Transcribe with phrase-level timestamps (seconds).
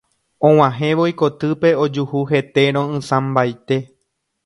[0.49, 3.83] Og̃uahẽvo ikotýpe ojuhu hete ro'ysãmbaite.